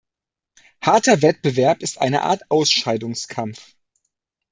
Harter 0.83 1.21
Wettbewerb 1.21 1.83
ist 1.83 2.01
eine 2.01 2.23
Art 2.23 2.49
Ausscheidungskampf. 2.49 3.75